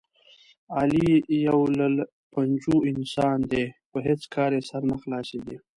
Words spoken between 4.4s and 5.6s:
یې سر نه خلاصېږي.